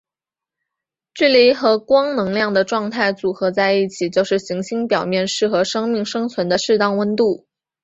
[1.13, 7.45] 距离和光能量的状态组合在一起就是行星表面适合生命生存的适当温度。